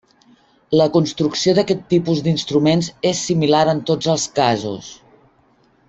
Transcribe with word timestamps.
La 0.79 0.87
construcció 0.95 1.53
d'aquest 1.59 1.83
tipus 1.93 2.23
d'instruments 2.29 2.91
és 3.13 3.21
similar 3.29 3.63
en 3.77 3.85
tots 3.91 4.11
els 4.15 4.27
casos. 4.41 4.91